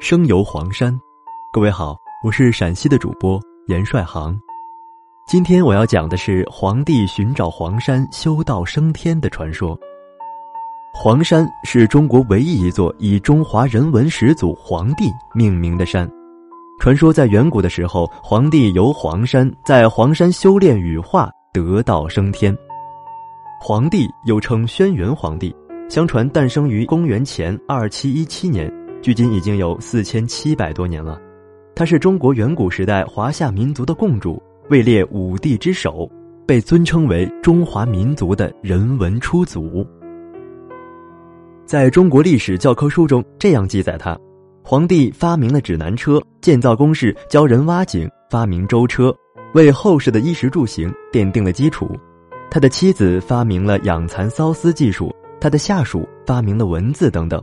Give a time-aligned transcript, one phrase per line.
[0.00, 0.98] 生游黄山，
[1.52, 4.34] 各位好，我是陕西的主播严帅航。
[5.28, 9.78] 今天我要讲的是黄帝寻找黄山修道升天的传说。
[10.94, 15.04] 黄山是中国唯一一座以中华人文始祖黄帝
[15.34, 16.10] 命名的山。
[16.80, 22.56] 传说在远古的时候，黄帝游黄山，在黄山修炼羽化，得道升天。
[23.60, 25.54] 黄帝又称轩辕黄帝，
[25.90, 28.79] 相传诞生于公元前二七一七年。
[29.02, 31.20] 距今已经有四千七百多年了，
[31.74, 36.10] 他是中国远古时代华夏民族的共主，位列五帝之首，
[36.46, 39.86] 被尊称为中华民族的人文初祖。
[41.64, 44.18] 在中国历史教科书中这样记载他：
[44.62, 49.14] 皇帝发明了指南车，建造工事，教人挖井，发明舟车，
[49.54, 51.88] 为后世的衣食住行奠定了基础。
[52.50, 57.40] 他的妻子发明了养蚕缫丝技术，他的下属发明了文字等等。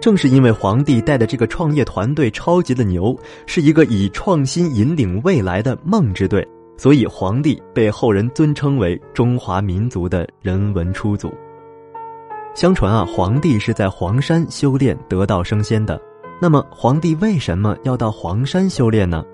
[0.00, 6.46] 正是因为皇帝带的这个创业团队超级的牛，是一个以创新引领未来的梦之队，
[6.76, 11.32] 所以皇帝被后人尊称为中华民族的人文初祖。
[12.54, 16.00] 相传啊，皇帝是在黄山修炼得道升仙的。
[16.40, 19.24] 那么，皇帝为什么要到黄山修炼呢？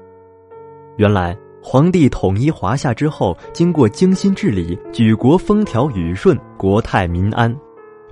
[0.97, 7.55] 原来，皇帝统一华夏之后，经过精心治理，举国风调雨顺，国泰民安。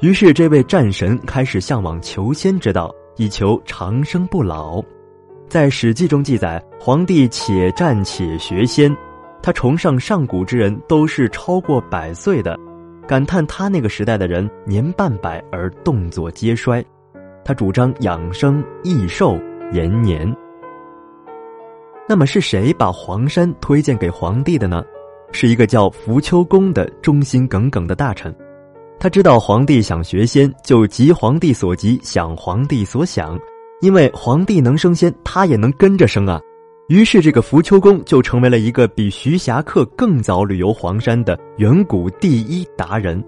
[0.03, 4.83] 于是，这位战神开始向往求仙之道，以求长生不老。
[5.49, 8.93] 在《史记》中记载，皇帝且战且学仙，
[9.41, 12.59] 他崇尚上古之人都是超过百岁的，
[13.07, 16.85] 感叹他那个时代的人年半百而动作皆衰。
[17.45, 19.39] 他主张养生益寿
[19.71, 20.37] 延年。
[22.09, 24.85] 那么，是谁把黄山推荐给皇帝的呢？
[25.31, 28.35] 是一个叫扶丘公的忠心耿耿的大臣。
[29.03, 33.37] 他知道皇帝想学仙，就急皇帝所急，想皇帝所想。
[33.81, 36.41] 因为皇帝能升仙，他也能跟着升啊。
[36.87, 43.21] 于是，这个浮丘公就成为了一个比徐霞客更早旅游黄山的远古第一达人。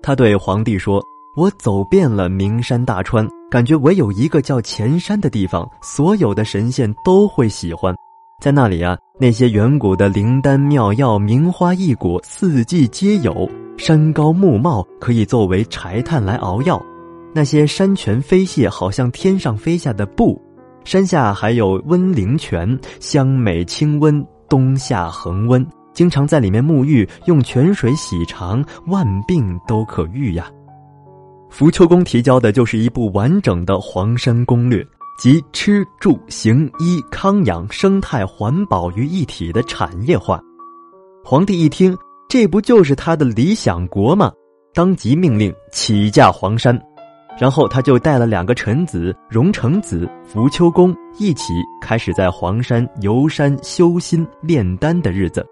[0.00, 1.02] 他对皇帝说
[1.36, 7.92] ：“我走遍了名山大川，感觉唯有一个叫前山的地方，所有的神仙都会喜欢。
[8.40, 16.78] 在那里啊，那些远古的灵丹妙药、名花异果，四季皆有。”山高木茂，可以作为柴炭来熬药；
[17.34, 20.38] 那些山泉飞泻，好像天上飞下的布；
[20.84, 25.66] 山下还有温灵泉，香美清温，冬夏恒温。
[25.94, 30.46] 经常在里面沐浴，用泉水洗肠，万病都可愈呀。
[31.48, 34.86] 浮丘公提交的就是一部完整的黄山攻略，
[35.18, 40.38] 集吃住行医康养生态环保于一体的产业化。
[41.24, 41.96] 皇帝一听。
[42.30, 44.32] 这不就是他的理想国吗？
[44.72, 46.80] 当即命令起驾黄山，
[47.36, 51.52] 然后他就带了两个臣子荣成子、福秋公一起
[51.82, 55.44] 开始在黄山游山修心炼丹的日子。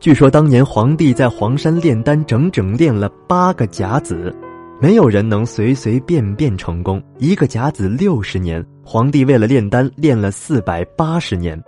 [0.00, 4.34] 据说当年皇帝在黄山炼丹，整整炼了八个甲子，
[4.80, 7.00] 没有人能随随便便成功。
[7.18, 11.62] 一个甲子六十年，皇帝为了炼丹炼了四百八十年。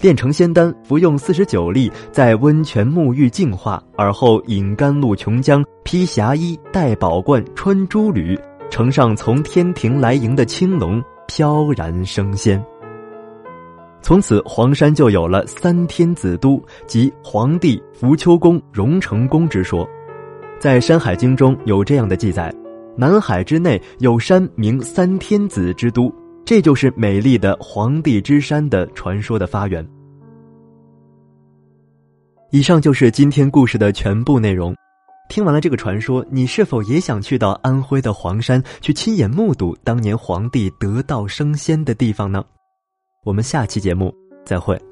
[0.00, 8.38] 炼成仙丹，服用四十九粒，在温泉沐浴净化，而后饮甘露琼浆，披霞衣，戴宝冠，穿珠履，
[8.70, 12.64] 乘上从天庭来迎的青龙，飘然升仙。
[14.00, 19.86] 从此，黄山就有了三天子都，即黄帝、扶秋公、荣成公之说。
[20.60, 22.54] 在《山海经》中有这样的记载：
[22.96, 26.12] 南海之内有山名三天子之都。
[26.48, 29.86] 这就是美丽的黄帝之山的传说的发源。
[32.50, 34.74] 以上就是今天故事的全部内容。
[35.28, 42.42] 听完了这个传说，你是否也想去到安徽的黄山，去亲眼目睹当年皇帝得道升仙的地方呢？
[43.26, 44.10] 我们下期节目
[44.42, 44.87] 再会。